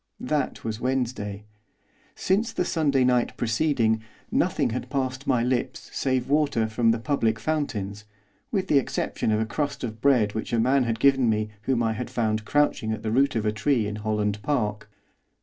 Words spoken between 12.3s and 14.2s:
crouching at the root of a tree in